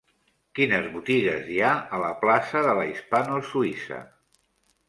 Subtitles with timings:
[0.59, 4.01] Quines botigues hi ha a la plaça de la Hispano Suïssa?